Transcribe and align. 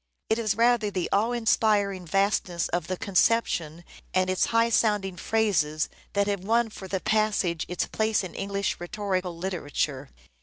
It 0.31 0.39
is 0.39 0.55
rather 0.57 0.89
the 0.89 1.07
awe 1.13 1.31
inspiring 1.31 2.07
vastness 2.07 2.69
of 2.69 2.87
the 2.87 2.97
conception 2.97 3.83
and 4.15 4.31
its 4.31 4.45
high 4.47 4.71
sound 4.71 5.05
ing 5.05 5.15
phrases 5.15 5.89
that 6.13 6.25
have 6.25 6.43
won 6.43 6.71
for 6.71 6.87
the 6.87 6.99
passage 7.01 7.65
its 7.67 7.85
place 7.85 8.23
in 8.23 8.33
English 8.33 8.77
rhetorical 8.79 9.37
literature. 9.37 10.09